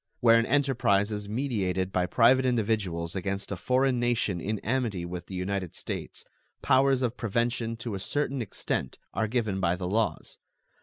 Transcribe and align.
Where 0.19 0.39
an 0.39 0.47
enterprise 0.47 1.11
is 1.11 1.29
meditated 1.29 1.91
by 1.91 2.07
private 2.07 2.43
individuals 2.43 3.15
against 3.15 3.51
a 3.51 3.55
foreign 3.55 3.99
nation 3.99 4.41
in 4.41 4.57
amity 4.61 5.05
with 5.05 5.27
the 5.27 5.35
United 5.35 5.75
States, 5.75 6.25
powers 6.63 7.03
of 7.03 7.17
prevention 7.17 7.77
to 7.77 7.93
a 7.93 7.99
certain 7.99 8.41
extent 8.41 8.97
are 9.13 9.27
given 9.27 9.59
by 9.59 9.75
the 9.75 9.87
laws. 9.87 10.39